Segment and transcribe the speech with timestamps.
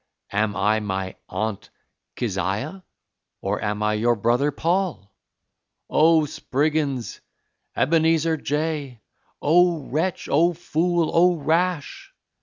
[0.31, 1.69] Am I my Aunt
[2.15, 2.83] Kiziah,
[3.39, 5.13] or am I your brother Paul?
[5.91, 7.19] Oh, Spriggins
[7.75, 9.03] Ebenezer J!
[9.43, 10.27] Oh, wretch!
[10.27, 11.11] Oh, fool!
[11.13, 12.15] Oh, rash!